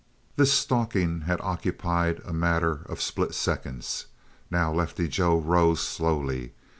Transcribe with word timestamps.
This 0.35 0.51
stalking 0.51 1.21
had 1.27 1.39
occupied 1.41 2.21
a 2.25 2.33
matter 2.33 2.81
of 2.87 2.99
split 3.03 3.35
seconds. 3.35 4.07
Now 4.49 4.73
Lefty 4.73 5.07
Joe 5.07 5.37
rose 5.37 5.79
slowly. 5.81 6.53